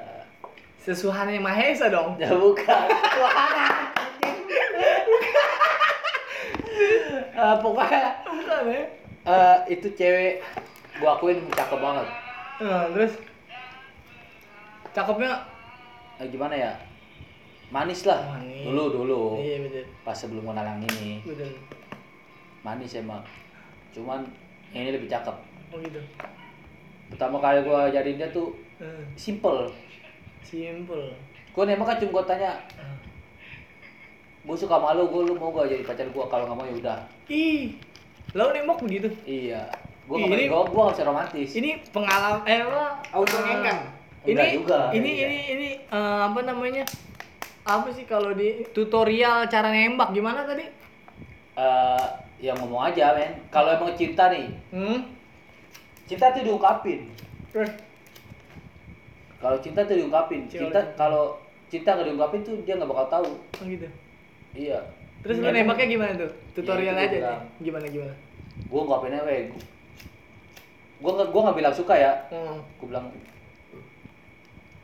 [0.82, 2.18] Sesuhannya Mahesa dong.
[2.18, 2.86] Ya bukan.
[7.36, 8.84] Eh, pokoknya Bukan ya?
[9.28, 10.40] eh, itu cewek
[11.04, 12.08] gua akuin cakep banget.
[12.64, 13.14] Nah, terus
[14.92, 15.44] cakepnya
[16.16, 16.72] Eh, gimana ya?
[17.70, 18.20] Manis lah.
[18.32, 18.64] Manis.
[18.64, 19.22] Dulu dulu.
[19.38, 19.86] Iya betul.
[20.02, 21.22] Pas sebelum kenal yang ini.
[21.22, 21.52] Betul.
[22.62, 23.22] Manis emang.
[23.92, 24.26] Cuman
[24.72, 25.36] ini lebih cakep.
[25.70, 26.02] Oh gitu.
[27.08, 29.06] Pertama kali gua jadiin dia tuh Hmm.
[29.16, 29.72] simple.
[30.42, 31.16] Simple.
[31.52, 32.98] Gua nembak kan cuma gua tanya, Ah.
[34.44, 37.00] gua suka malu, gua lu mau gak jadi pacar gua kalau nggak mau ya udah.
[37.26, 37.80] Ih,
[38.34, 39.08] lo nembak begitu?
[39.24, 39.64] Iya.
[40.04, 41.56] Gua ini- gua, gua bisa romantis.
[41.56, 43.00] Ini pengalaman eh apa?
[43.10, 43.80] Auto Eh, ngengkang.
[44.26, 45.24] Ini juga, ini enggak.
[45.24, 46.84] ini ini eh, apa namanya?
[47.66, 50.70] Apa sih kalau di tutorial cara nembak gimana tadi?
[51.56, 52.06] Eh,
[52.40, 53.34] ya ngomong aja men.
[53.50, 55.02] Kalau emang cinta nih, Hmm.
[56.06, 57.10] cinta tuh diungkapin.
[57.50, 57.72] Terus
[59.36, 60.46] Kalau cinta tuh diungkapin.
[60.46, 60.62] Cinta.
[60.74, 63.30] Cinta kalau cinta nggak diungkapin tuh dia nggak bakal tahu.
[63.34, 63.86] oh gitu.
[64.54, 64.80] Iya.
[65.22, 66.32] Terus lo Emang- nembaknya gimana tuh?
[66.54, 67.40] Tutorial Ya, aja nih.
[67.62, 68.14] Gimana gimana?
[68.70, 69.50] Gua ungkapinnya weh.
[70.98, 72.14] Gua nggak gua nggak bilang suka ya.
[72.30, 72.58] Hmm.
[72.78, 73.06] Gua bilang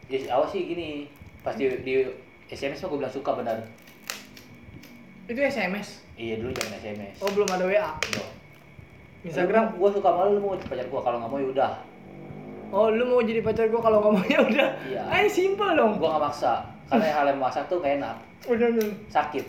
[0.09, 1.05] ya awas sih gini.
[1.41, 2.05] Pas di, di
[2.51, 3.57] SMS mah gua bilang suka benar.
[5.25, 6.03] Itu SMS.
[6.13, 7.15] Iya dulu jangan SMS.
[7.19, 7.91] Oh, belum ada WA.
[8.03, 8.25] Iya.
[9.23, 9.79] Instagram.
[9.79, 11.71] Gua suka malu lu mau jadi pacar gua kalau nggak mau ya udah.
[12.69, 14.69] Oh, lu mau jadi pacar gua kalau nggak mau ya udah.
[14.83, 15.01] Iya.
[15.07, 15.95] Ah, simple dong.
[15.95, 16.53] Gua nggak maksa.
[16.85, 18.15] Karena hal yang maksa tuh gak enak.
[18.45, 18.89] Udah, udah.
[19.07, 19.45] sakit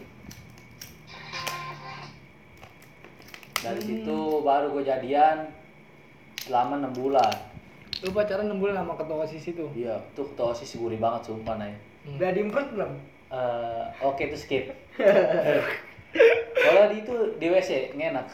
[3.63, 3.89] dari Hmm.
[3.89, 5.47] situ baru gue jadian
[6.37, 7.31] selama enam bulan
[8.03, 9.63] Lu pacaran 6 bulan sama ketua OSIS itu.
[9.79, 11.71] iya tuh ketua osis gurih banget sumpah nih
[12.03, 12.19] Hmm.
[12.19, 12.93] Udah diimprot belum?
[13.33, 14.65] Eh, oke itu skip
[16.65, 18.29] kalau di itu di WC ngenak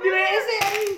[0.00, 0.90] Di WC anjing.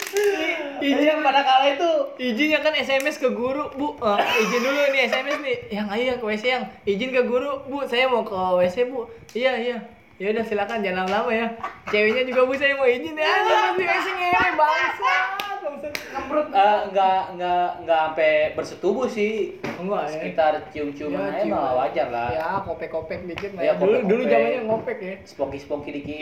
[0.79, 1.91] Izin Iya, pada kala itu
[2.23, 3.99] Izinnya kan SMS ke guru, Bu.
[3.99, 5.59] Eh, izin dulu nih SMS nih.
[5.75, 7.83] Yang ayo yang ke WC yang izin ke guru, Bu.
[7.91, 9.11] Saya mau ke WC, Bu.
[9.35, 9.79] Iya, iya.
[10.23, 11.47] Ya udah silakan jangan lama-lama ya.
[11.91, 13.27] Ceweknya juga Bu, saya mau izin ya.
[13.75, 15.52] Di WC ngewe bangsat.
[15.75, 16.47] Ngemprot.
[16.49, 20.13] eh, nggak nggak nggak sampai bersetubuh sih Enggak ya.
[20.13, 21.73] sekitar cium-ciuman aja cium mah aja.
[21.79, 23.61] wajar lah Ya, kopek-kopek dikit lah.
[23.61, 24.09] Ya, Ya, dulu kopek-kopek.
[24.09, 25.15] dulu zamannya ngopek ya.
[25.25, 26.17] spongki-spongki dikit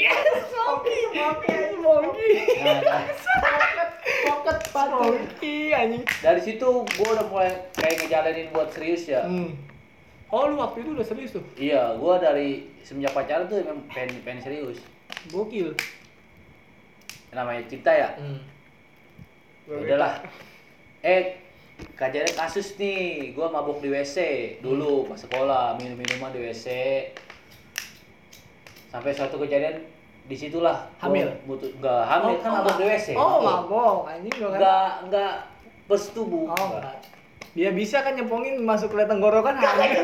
[0.47, 2.31] Smoky, smoky, smoky.
[2.57, 3.03] nah, nah,
[4.23, 6.03] Pocket Smoky anjing.
[6.19, 9.53] dari situ gue udah mulai kayak ngejalanin buat serius ya Hmm.
[10.29, 11.43] Oh, lu waktu itu udah serius tuh.
[11.59, 14.79] Iya, gua dari semenjak pacaran tuh emang pengen, pengen serius.
[15.27, 15.75] Gokil.
[17.31, 18.39] namanya cinta ya Hmm.
[19.71, 20.13] Ya udahlah
[21.01, 21.39] eh
[21.95, 24.17] kejadian kasus nih gue mabuk di WC
[24.61, 26.67] dulu pas sekolah minum minuman di WC
[28.91, 29.87] sampai suatu kejadian
[30.23, 31.31] di situlah Hamil?
[31.45, 34.07] mutu- nggak hamil kan mabuk di WC Oh, mabuk.
[34.07, 34.59] Anjing gua kan.
[34.59, 35.33] nggak nggak
[35.87, 36.83] bersetubuh Oh, Nggak.
[36.83, 36.97] enggak.
[37.51, 40.03] Dia bisa kan nyempongin masuk ke tenggorokan hamil.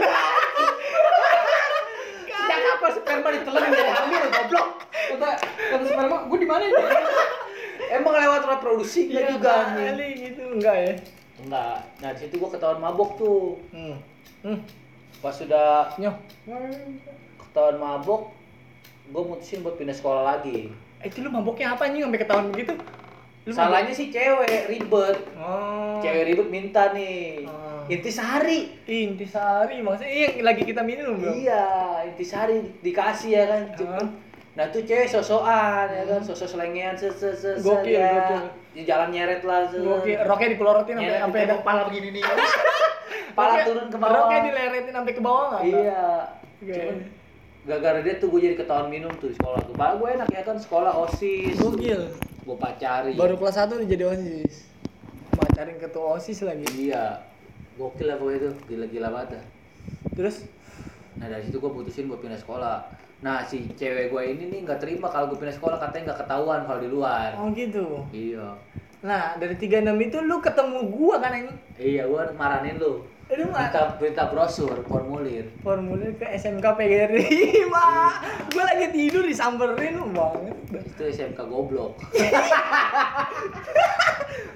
[2.28, 4.68] sejak kapan sperma ditelenin dari hamil goblok
[5.06, 6.82] Kata kata sperma, gue di mana ini?
[7.90, 10.94] Emang lewat reproduksi Iya nggak juga kali gitu enggak ya?
[11.38, 13.96] enggak nah di situ gue ketahuan mabok tuh Hmm.
[14.40, 14.58] Hmm.
[15.18, 16.16] pas sudah Nyoh.
[17.38, 18.32] ketahuan mabok
[19.06, 22.72] gue mutusin buat pindah sekolah lagi Eh, itu lu maboknya apa anjing sampai ketahuan begitu?
[23.44, 24.88] Lu salahnya sih cewek ribet
[25.28, 26.00] mabok- Oh.
[26.00, 27.84] cewek ribet minta nih Oh.
[27.86, 31.30] intisari Intisari maksudnya iya yang lagi kita minum bro.
[31.30, 31.64] iya
[32.02, 34.08] intisari dikasih ya kan cepet Ah.
[34.56, 38.24] Nah tuh cewek sosokan ya kan sosok selengean se se se Gokil, ya.
[38.24, 38.42] gokil.
[38.72, 42.22] di jalan nyeret lah se Gokil, roknya dipelorotin sampai sampai ada kepala begini nih
[43.36, 45.62] kepala turun ke bawah Roknya dileretin sampai ke bawah enggak?
[45.68, 46.04] iya.
[46.56, 46.96] Cuman
[47.66, 50.42] gara-gara dia tuh gue jadi ketahuan minum tuh di sekolah tuh baru gue enak ya
[50.46, 52.02] kan sekolah osis Gokil.
[52.16, 54.54] gue pacari Baru kelas 1 udah jadi OSIS.
[55.36, 56.64] Pacarin ketua OSIS lagi.
[56.78, 57.20] iya
[57.76, 59.44] gokil lah pokoknya tuh gila-gila banget.
[60.16, 60.48] Terus
[61.20, 62.88] nah dari situ gue putusin buat pindah sekolah
[63.18, 66.60] nah si cewek gue ini nih nggak terima kalau gue pindah sekolah katanya nggak ketahuan
[66.62, 68.04] kalau di luar oh gitu.
[68.10, 68.52] iya
[68.96, 69.70] Nah, dari 36
[70.02, 71.52] itu lu ketemu gua kan ini.
[71.76, 77.30] iya gue maranin lu Lu mah minta minta brosur formulir formulir ke SMK PGRI,
[77.66, 78.14] Mak.
[78.54, 80.54] Gua lagi tidur disamperin lu banget.
[80.72, 81.98] itu SMK goblok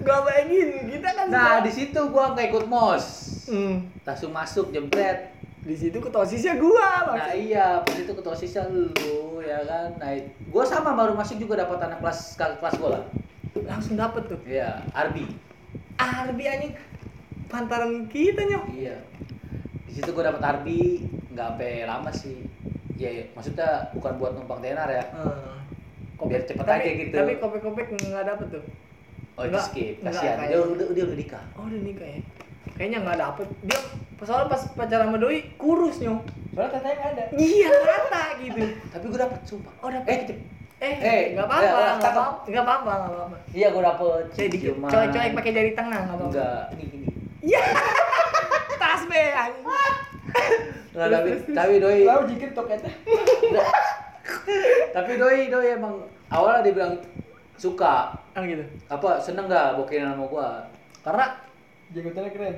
[0.00, 3.06] Gua bayangin kita kan nah di situ gue nggak ikut mos
[3.44, 3.82] Hmm.
[4.00, 7.36] langsung masuk jempret Di situ ketua OSISnya gua, Nah Bang.
[7.36, 9.92] iya, pas itu ketua sisnya lu ya kan.
[10.00, 13.04] Nah, gue sama baru masuk juga dapat anak kelas kelas gue lah.
[13.68, 14.40] Langsung dapet tuh.
[14.48, 15.28] Iya, Arbi.
[16.00, 16.72] Arbi anjing
[17.52, 18.64] pantaran kita nyok.
[18.72, 18.96] Iya.
[19.84, 21.04] Di situ gue dapat Arbi,
[21.36, 22.40] nggak sampai lama sih.
[22.96, 25.04] Ya, maksudnya bukan buat numpang tenar ya.
[25.12, 25.60] Hmm.
[26.28, 27.14] Biar cepet tapi, aja gitu.
[27.16, 28.64] Tapi kopek-kopek nggak dapet tuh.
[29.40, 30.04] Oh, Nggak, skip.
[30.04, 30.36] Kasihan.
[30.52, 31.44] Dia udah udah udah nikah.
[31.56, 32.20] Oh udah nikah ya?
[32.76, 33.48] Kayaknya nggak dapet.
[33.64, 33.78] Dia
[34.22, 36.22] soalnya pas pacaran sama doi kurus nyok.
[36.50, 37.24] Soalnya katanya nggak ada.
[37.32, 38.62] Iya rata gitu.
[38.88, 39.72] Tapi gue dapet sumpah.
[39.80, 40.10] Oh dapet.
[40.10, 40.20] Eh,
[40.80, 41.60] Eh, Eh, nggak ya, apa-apa,
[42.48, 44.24] nggak apa-apa, nggak apa-apa, iya gue dapet.
[44.48, 46.32] Dikit, Cuman- coy-coy pakai jari tengah, nggak apa-apa.
[46.32, 47.06] Enggak, ini gini.
[47.44, 47.60] Iya,
[48.80, 49.64] tas be, anjing.
[50.90, 52.92] Nggak, tapi tapi doi Lalu dikit toketnya.
[54.96, 55.94] tapi doi doi emang
[56.28, 56.94] awalnya dia bilang
[57.56, 58.64] suka Ah gitu.
[58.88, 60.48] apa seneng nggak bokerin sama gua
[61.02, 61.26] karena
[61.90, 62.56] Jenggotannya keren.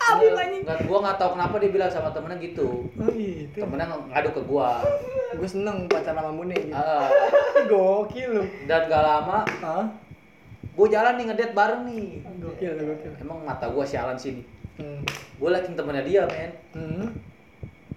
[0.00, 0.62] Abi anjing.
[0.62, 3.56] nggak- gua nggak tahu kenapa dia bilang sama temennya gitu Oh gitu.
[3.58, 4.82] temennya ng- ngadu ke gua
[5.30, 6.72] Gue seneng pacaran sama Mune gitu.
[6.72, 7.06] Ah,
[7.70, 8.42] Gokil lu.
[8.64, 9.84] dan gak lama Hah?
[10.72, 12.06] gua jalan nih ngedate bareng nih
[12.36, 13.12] Gokil, gokil.
[13.16, 14.42] emang mata gua sialan sini
[14.74, 15.04] Hmm.
[15.36, 17.06] gua liatin temennya dia men Hmm.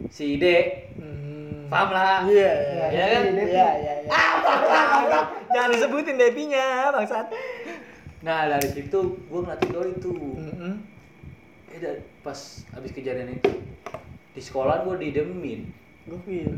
[0.07, 1.65] si Ide Hmm.
[1.65, 3.05] paham lah Iya, iya, Iya iya.
[3.09, 3.23] kan?
[3.25, 4.11] Iya, iya, iya.
[5.49, 7.27] Jangan disebutin Depinya, bangsat.
[8.19, 10.75] nah dari situ gua ngeliatin doi tuh Hmm.
[12.19, 12.39] Pas
[12.71, 13.51] habis kejadian itu
[14.31, 15.69] di sekolah gua didemin
[16.03, 16.51] Gokil.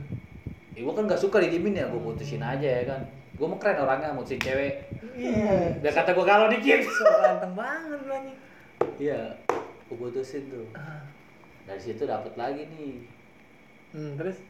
[0.74, 3.00] Ya gue kan gak suka didiemin ya, gue putusin aja ya kan
[3.36, 5.80] Gue mau keren orangnya, mutusin cewek Iya.
[5.80, 8.38] Biar kata gue kalau dikit So ganteng banget lu anjing.
[8.98, 9.38] Iya,
[9.86, 11.00] gue putusin tuh Ah.
[11.64, 13.06] Dari situ dapet lagi nih
[13.94, 14.42] Hmm, terus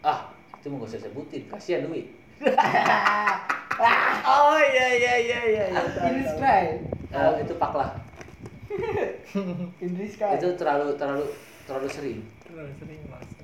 [0.00, 2.08] Ah, itu mau gak usah sebutin, kasihan duit
[4.24, 5.82] Oh iya iya iya iya iya.
[6.06, 6.64] Indris Sky.
[7.10, 7.74] Eh, Itu pak
[9.34, 10.38] lah, Indris Sky.
[10.38, 11.26] itu terlalu terlalu
[11.64, 13.42] terlalu sering Terus sering maksud.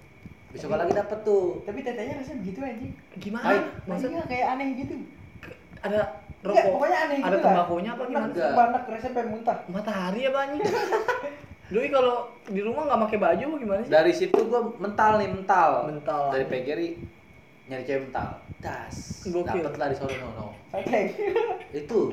[0.51, 2.93] Besok lagi dapet tuh Tapi tetenya rasanya begitu anjing.
[3.19, 3.47] Gimana?
[3.47, 3.59] Hai.
[3.59, 4.95] Maksud Maksudnya kayak aneh gitu.
[5.81, 6.01] ada
[6.41, 7.45] Enggak, rokok, pokoknya aneh ada gitu lah.
[7.45, 8.27] tembakunya apa gimana?
[8.33, 8.51] Enggak.
[8.57, 9.59] Banak rasanya pengen muntah.
[9.69, 10.63] Matahari apa anjing?
[11.71, 12.17] Doi kalau
[12.51, 13.91] di rumah nggak pakai baju apa gimana sih?
[13.95, 16.23] Dari situ gue mental nih, mental Mental.
[16.35, 16.89] Dari PGRI
[17.71, 18.29] nyari cewek mental
[18.61, 20.47] Das, dapet lah di sono no.
[20.69, 21.07] Saceng.
[21.73, 22.13] Itu,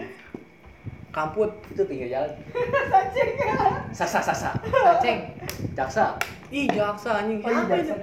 [1.17, 2.29] Kamput, itu pinggir jalan
[2.93, 3.29] Saceng.
[3.89, 5.33] Sasa, sasa cacing.
[5.73, 6.13] Jaksa
[6.53, 7.41] Ih, jaksa anjing.
[7.41, 7.93] Oh iya, Apa itu?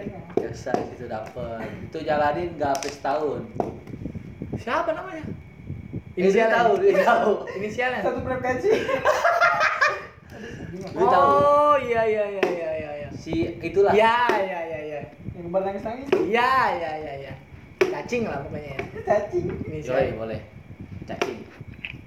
[0.43, 3.47] jaksa itu dapet Itu jalanin gak habis setahun
[4.59, 5.23] Siapa namanya?
[6.19, 8.03] Eh, dia tahu, dia tahu Inisialnya.
[8.03, 8.71] Satu frekuensi.
[10.95, 13.09] Tahu Oh, iya iya iya iya iya iya.
[13.15, 15.01] Si itulah Iya iya iya iya.
[15.39, 16.09] Yang kembar nangis-nangis.
[16.19, 16.51] Iya
[16.83, 17.35] iya iya iya.
[17.79, 18.83] Cacing lah pokoknya ya.
[19.07, 19.47] Cacing.
[19.47, 20.15] Joy, Inisialnya.
[20.19, 20.41] boleh
[21.07, 21.39] Cacing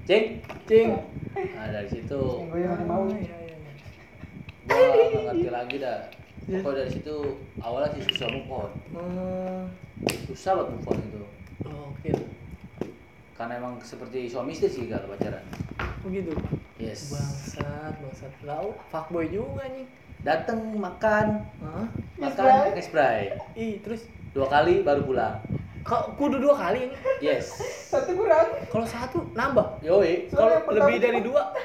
[0.08, 0.26] Cing
[0.66, 0.90] Cing.
[1.54, 3.06] Nah dari situ gue yang mau.
[3.06, 3.72] Iya iya iya.
[4.66, 6.00] Gak ngerti lagi dah
[6.48, 7.16] Pokoknya dari situ
[7.60, 9.62] awalnya sih susah move on Hmm.
[10.26, 11.22] Susah banget move on itu
[11.68, 12.10] Oke.
[13.34, 15.44] karena emang seperti suami istri sih kalau pacaran
[16.02, 16.34] Begitu.
[16.78, 18.34] yes Bangsat, bangsat.
[18.42, 19.86] Lau, fuckboy juga nih.
[20.20, 21.86] datang makan Hah?
[22.18, 23.22] makan pakai spray
[23.54, 25.38] Ih, terus dua kali baru pulang
[25.88, 26.96] kok kudu dua kali ini.
[27.20, 27.56] yes
[27.88, 28.52] Satu kurang.
[28.68, 29.80] Kalau satu nambah.
[29.80, 31.56] yoi Kalau lebih dari dua,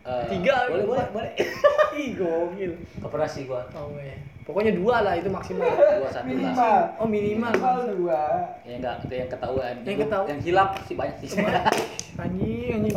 [0.00, 1.32] Eh, Tiga, boleh boleh boleh
[2.00, 2.72] ih gokil.
[2.98, 4.16] koperasi gua Oh, ya.
[4.42, 5.68] Pokoknya dua lah itu maksimal.
[5.68, 6.78] dua satu lah Minimal.
[6.96, 7.52] Oh minimal.
[7.52, 8.22] Minimal dua.
[8.64, 10.26] ya enggak itu yang ketahuan Yang ketahuan.
[10.26, 11.28] yang hilap sih banyak sih
[12.18, 12.96] Anjing, anjing.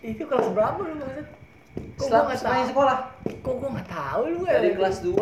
[0.00, 1.26] Itu kelas berapa lu maksud?
[1.28, 1.36] Kok
[1.76, 2.68] gua setelah nggak setelah tahu?
[2.72, 2.98] sekolah
[3.38, 4.52] Kok gua nggak tahu lu ya?
[4.56, 5.14] dari kelas 2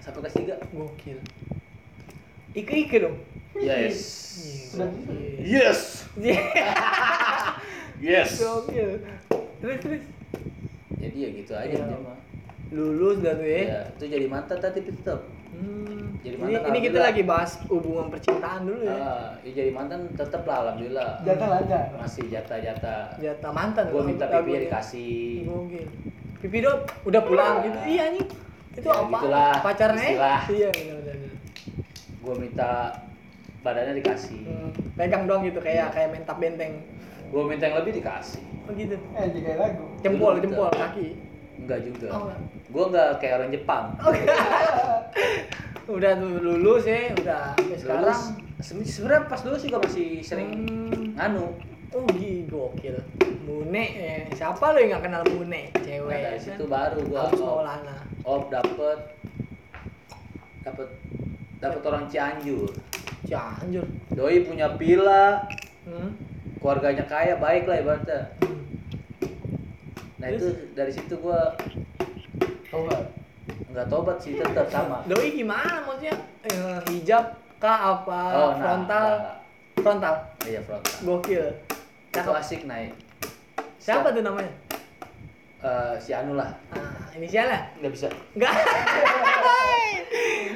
[0.00, 1.18] sampai kelas 3 Gokil.
[2.56, 3.16] Ike Ike dong.
[3.54, 3.98] yes
[5.38, 6.42] yes yes.
[9.56, 10.02] Terus terus.
[10.96, 11.84] jadi ya gitu aja Iya.
[12.68, 13.62] Lulus dah tuh ya.
[13.64, 15.20] ya itu jadi mantan tapi tetap
[15.56, 16.12] Hmm.
[16.20, 18.92] Jadi ini, mantan ini kita lagi bahas hubungan percintaan dulu ya.
[18.92, 21.82] ah ya jadi mantan tetap lah alhamdulillah Jatah lancar.
[21.96, 23.82] masih jatah-jatah Jatah mantan.
[23.88, 25.86] gua loh, minta pipi ya dikasih Gokil.
[26.36, 27.78] Pipi dong udah pulang gitu.
[27.86, 28.28] Iya anjing.
[28.74, 29.16] Itu Ya, apa?
[29.16, 30.04] gitulah, Pacarnya?
[30.04, 30.40] istilah.
[30.46, 30.68] Iya
[32.26, 32.90] gua minta
[33.62, 36.82] badannya dikasih Hmm, pegang dong gitu kayak kayak main tap benteng.
[37.26, 38.98] gua minta yang lebih dikasih Oh gitu.
[39.12, 39.86] Eh, juga lagu.
[40.00, 40.78] Jempol, Dulu jempol, gitu.
[40.80, 41.08] kaki.
[41.56, 42.38] enggak juga Oh, enggak.
[42.68, 44.22] gua enggak kayak orang Jepang Oke.
[45.96, 48.20] udah lulus ya, udah sampai sekarang.
[48.58, 51.14] Sebenarnya pas dulu juga masih sering Hmm.
[51.14, 51.46] nganu
[51.88, 52.98] Oh gih, gokil.
[53.40, 55.70] Mune, eh, siapa lo yang gak kenal Mune?
[55.78, 56.02] Cewek.
[56.10, 56.44] Nah, dari kan?
[56.44, 57.96] situ baru gua Agus op, Maulana.
[58.20, 58.98] op dapet
[60.60, 60.88] dapet
[61.68, 62.70] dapet orang Cianjur
[63.22, 63.84] Cianjur.
[64.10, 65.42] doi punya villa
[65.82, 66.10] Hmm.
[66.58, 68.26] keluarganya kaya baik lah ibaratnya
[70.16, 71.54] nah itu dari situ gua
[72.66, 73.06] Tobat.
[73.68, 76.16] nggak tobat sih tetap sama Doi gimana maksudnya?
[76.42, 79.06] Eh, hijab kah apa oh nah frontal?
[79.06, 79.36] nah,
[79.76, 80.14] Frontal.
[80.42, 81.46] iya frontal Gokil.
[82.10, 82.90] itu asik naik
[83.78, 84.50] Siapa tuh namanya?
[85.60, 87.70] Eh, si Anu lah Ah, inisialnya?
[87.78, 88.50] nggak bisa Enggak.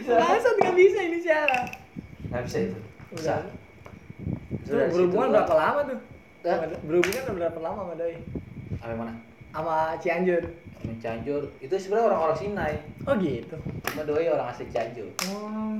[0.06, 1.62] Bangsat nggak bisa inisialnya.
[2.30, 2.78] nggak bisa itu
[3.10, 3.42] bisa Udah.
[4.62, 5.98] Itu Tuh, berhubungan berapa lama tuh?
[6.46, 6.58] Hah?
[6.82, 8.14] Berhubungan berapa lama sama Doi?
[8.80, 9.12] yang mana
[9.50, 10.42] Sama Cianjur.
[10.80, 13.56] Yang Cianjur itu sebenarnya orang-orang Sinai Oh gitu.
[13.84, 15.78] cuma doi orang asli Cianjur Oh.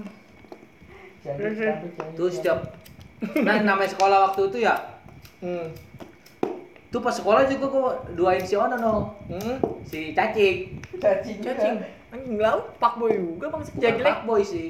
[1.20, 2.58] Terus, sampai jadi- Terus setiap
[3.44, 4.74] nah namanya sekolah waktu itu ya
[5.38, 5.68] Hmm.
[6.88, 8.94] tuh pas sekolah juga gua duain si Ono no
[9.28, 9.56] Hmm.
[9.82, 11.38] si Cacing cacing.
[11.40, 11.76] Cacing.
[12.10, 14.18] Anjing laut pak boy juga bang bukan sejak jelek.
[14.24, 14.68] boy sih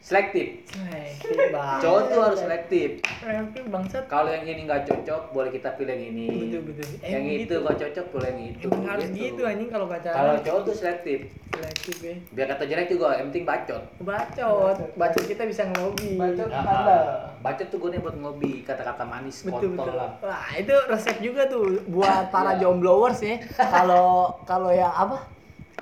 [0.00, 1.80] selektif Selektif banget.
[1.84, 2.88] cowok tuh harus selektif
[3.20, 4.04] Selektif bangsat.
[4.08, 6.86] kalau yang ini nggak cocok boleh kita pilih yang ini Betul betul.
[6.98, 7.54] yang Emang itu gitu.
[7.60, 10.16] nggak cocok boleh yang itu Emang harus gitu anjing kalau pacaran.
[10.16, 11.18] kalau cowok tuh selektif
[11.52, 12.14] selektif ya.
[12.32, 16.16] biar kata jelek juga yang penting bacot Bacot, bacot kita bisa ngelobi.
[16.16, 16.48] Bacot.
[16.48, 17.04] Ah, Handal.
[17.38, 19.94] bacot tuh gue buat ngobi kata-kata manis Betul kontol betul.
[19.94, 22.64] lah Wah itu resep juga tuh buat para Iya.
[22.64, 23.36] jomblowers ya.
[23.76, 25.28] Kalau kalau yang apa?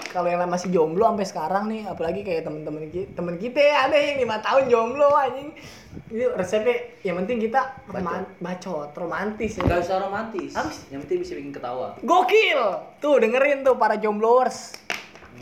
[0.08, 3.96] Kalau yang masih jomblo sampai sekarang nih, apalagi kayak temen-temen kita, temen kita ya, ada
[3.96, 5.52] yang lima tahun jomblo anjing.
[6.08, 8.00] Itu resepnya yang penting kita Bacot.
[8.00, 9.68] roman- bacot, romantis ya.
[9.68, 10.88] nggak usah romantis sih?
[10.88, 12.60] yang penting bisa bikin ketawa Gokil.
[12.96, 14.72] Tuh dengerin tuh para jomblowers.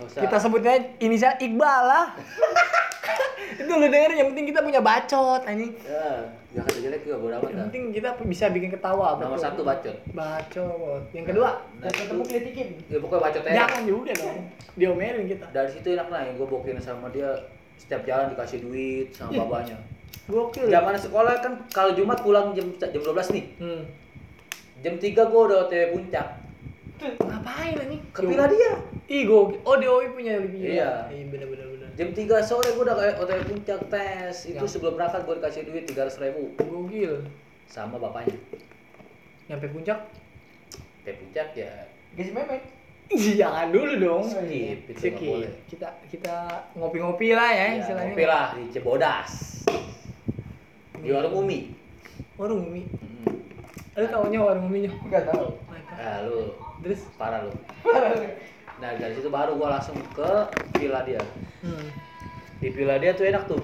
[0.03, 2.07] usah Kita sebutnya inisial Iqbal lah.
[3.61, 5.73] itu lu dengerin yang penting kita punya bacot anjing.
[5.83, 6.25] ya
[6.59, 9.07] kata jelek juga bodo amat Yang penting kita bisa bikin ketawa.
[9.15, 9.45] nomor betul.
[9.45, 11.03] satu bacot Bacot.
[11.11, 12.69] Yang kedua, nah, Yang ketemu itu- kritikin.
[12.87, 14.39] ya pokoknya bacot aja jangan juga dong.
[14.75, 15.47] Diomelin kita.
[15.51, 17.29] dari situ enak nah gue bokin sama dia
[17.77, 19.39] setiap jalan dikasih duit sama Ih.
[19.39, 19.77] babanya
[20.27, 20.67] Gokil.
[20.67, 23.83] zaman sekolah kan kalau Jumat pulang jam jam 12 nih Hmm.
[24.79, 26.27] jam 3 gue udah OTW puncak
[26.97, 28.01] Ngapain anjing?
[28.09, 28.73] ke dia
[29.07, 29.61] Ih gokil.
[29.63, 30.59] Oh DOI punya lebih.
[30.67, 31.07] Iya.
[31.07, 31.76] Iya bener bener bener.
[31.97, 34.69] Jam 3 sore gue udah kayak OTW puncak tes itu Ya.
[34.69, 37.25] sebelum berangkat gue dikasih duit 300 ribu Gokil.
[37.67, 38.37] sama bapaknya
[39.47, 39.99] Nyampe puncak?
[41.01, 41.73] OTW puncak ya
[42.13, 42.63] Guys memek.
[43.07, 44.25] Ih, Jangan dulu dong.
[44.27, 45.15] skip itu Skip.
[45.17, 46.35] boleh Kita kita
[46.75, 48.11] ngopi-ngopi lah ya ya, istilahnya.
[48.11, 49.33] ngopi lah di Cebodas
[50.97, 51.71] di warung Umi
[52.35, 52.83] Warung Umi.
[52.83, 53.33] Mm.
[53.95, 54.91] Lu taunya warung Uminya?
[54.99, 55.55] Enggak tahu.
[55.93, 56.51] ah lu
[56.83, 57.07] Terus?
[57.17, 57.53] parah lu
[58.77, 60.31] nah dari situ baru gua langsung ke
[60.75, 61.21] villa dia
[61.59, 61.89] Hmm.
[62.59, 63.59] di villa dia tuh enak tuh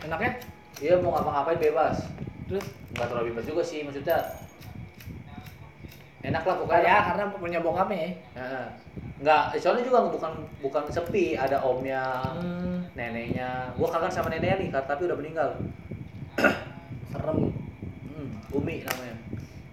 [0.00, 0.38] Enaknya?
[0.76, 2.04] dia mau ngapa-ngapain bebas
[2.46, 2.64] Terus?
[2.92, 4.18] nggak terlalu bebas juga sih maksudnya
[6.20, 8.10] enak lah pokoknya ya karena punya bokapnya ya.
[8.36, 8.66] Heeh.
[9.18, 12.84] nggak soalnya juga bukan bukan sepi ada omnya Hmm.
[12.92, 15.48] neneknya gua kangen sama neneknya nih tapi udah meninggal
[17.08, 17.50] Serem.
[18.04, 19.16] hmm, Umi namanya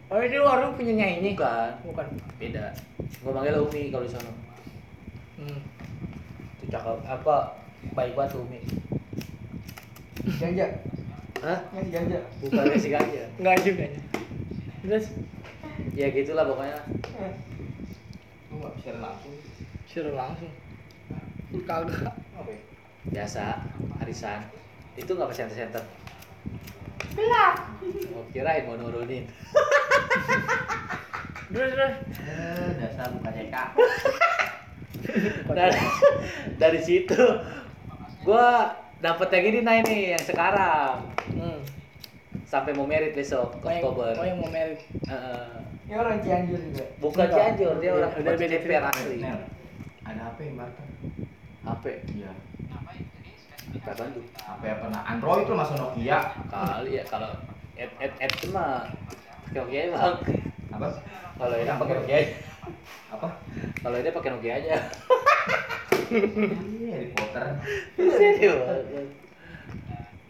[0.05, 1.33] Oh ini warung punya ini?
[1.33, 2.05] bukan Bukan.
[2.37, 2.69] beda
[3.19, 4.31] gua manggil Umi kalau di sana
[5.35, 5.59] Hmm.
[6.55, 7.35] itu cakep apa
[7.91, 8.59] baik banget Umi
[10.37, 10.65] Janja.
[11.43, 11.59] Hah?
[11.69, 12.19] Ngasih ganja.
[12.39, 13.23] Bukan kasih ganja.
[13.41, 13.85] Enggak juga.
[14.81, 15.05] Terus
[15.93, 16.79] Ya gitulah pokoknya.
[18.49, 19.35] Lu nggak bisa langsung.
[19.85, 20.49] suruh langsung.
[21.63, 22.09] Kagak.
[22.33, 22.61] Apa ya?
[23.11, 23.61] Biasa
[23.99, 24.41] arisan.
[24.95, 25.83] Itu nggak pas center-center.
[27.15, 27.55] Gelap.
[28.11, 29.23] Oh, kirain mau nurunin.
[31.47, 31.95] Terus terus.
[32.19, 33.69] Eh, dasar mukanya kak.
[35.55, 35.77] dari,
[36.57, 37.15] dari situ
[38.21, 41.61] gua dapet yang ini nah ini yang sekarang Hmm.
[42.43, 44.11] sampai mau merit besok Oh yang, Oktober.
[44.13, 44.81] oh yang mau merit.
[45.05, 45.49] Heeh.
[45.85, 46.85] Ini orang Cianjur juga.
[46.97, 47.25] bukan.
[47.27, 49.17] Cianjur dia orang Udah beda asli.
[50.01, 50.87] Ada apa yang Barton?
[51.61, 52.31] HP Iya.
[53.83, 54.27] Bandung.
[54.31, 54.85] HP apa?
[54.87, 56.19] Nah, Android tuh masuk Nokia.
[56.47, 57.31] Kali ya kalau
[57.75, 58.63] app app app cuma
[59.49, 60.15] pakai Nokia aja bang.
[60.75, 60.87] Apa?
[61.35, 62.31] Kalau ini pakai Nokia aja.
[63.11, 63.27] Apa?
[63.83, 64.75] Kalau ini pakai Nokia aja.
[66.05, 67.45] Iya, Harry Potter.
[67.97, 68.59] Serius.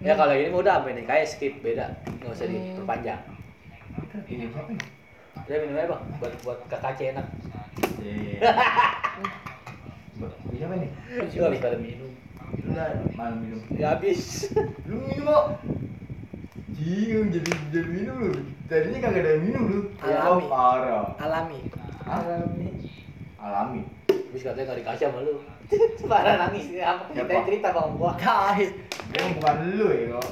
[0.06, 1.90] Ya kalau ini mah udah sampai nih kayak skip beda,
[2.22, 3.22] nggak usah diperpanjang.
[4.30, 4.90] Ini siapa nih?
[5.46, 7.26] Udah minum aja bang, buat buat kakak enak.
[8.02, 8.40] Iya.
[10.16, 10.90] Ini siapa nih?
[11.36, 12.12] Lu habis pada minum.
[13.16, 13.60] Malam minum.
[13.76, 14.52] Ya habis.
[14.90, 15.46] Lu minum kok?
[16.76, 18.32] Jingung jadi jadi minum lu.
[18.68, 19.80] Tadinya kagak ada minum lu.
[20.04, 20.44] Alami.
[20.44, 21.08] Oh, parah.
[21.24, 21.60] Alami.
[22.04, 22.20] Hah?
[23.40, 23.82] Alami.
[24.12, 25.36] Habis katanya nggak dikasih sama lu.
[26.12, 28.12] Parah nangis apa kita cerita bang gua.
[28.22, 28.76] Kai.
[29.16, 30.28] Dia bukan lu ya kok.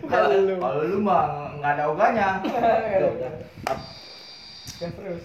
[0.00, 0.54] Bukan lu.
[0.56, 2.32] Kalau lu mah nggak ada udah.
[4.80, 5.24] Gas terus.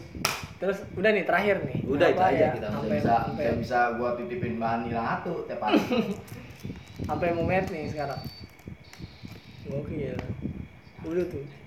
[0.62, 1.78] Terus udah nih terakhir nih.
[1.90, 2.52] Udah, itu aja ya?
[2.54, 2.70] kita.
[2.70, 5.82] Bisa Sampai bisa, sampai bisa, bisa gua titipin bahan satu tiap hari.
[7.10, 8.22] sampai mau merit nih sekarang.
[9.66, 10.22] Gokil.
[11.02, 11.61] Udah tuh.